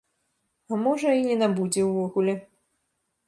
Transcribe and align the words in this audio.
А 0.71 0.77
можа, 0.85 1.11
і 1.19 1.27
не 1.29 1.37
набудзе 1.43 1.81
ўвогуле. 1.89 2.33